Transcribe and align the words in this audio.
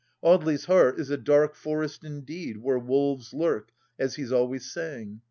Audely's 0.23 0.65
heart 0.65 0.99
is 0.99 1.11
a 1.11 1.15
dark 1.17 1.53
forest, 1.53 2.03
indeed, 2.03 2.57
where 2.57 2.79
wolves 2.79 3.35
lurk, 3.35 3.69
as 3.99 4.15
he 4.15 4.23
is 4.23 4.31
always 4.31 4.65
saying. 4.73 5.19